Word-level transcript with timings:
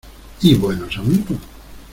¡y 0.41 0.55
buenos 0.55 0.97
amigos!... 0.97 1.37